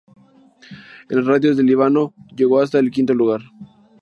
En 1.11 1.17
las 1.17 1.27
radios 1.27 1.55
de 1.55 1.61
Líbano 1.61 2.15
llegó 2.35 2.59
hasta 2.59 2.79
el 2.79 2.89
quinto 2.89 3.13
lugar. 3.13 3.41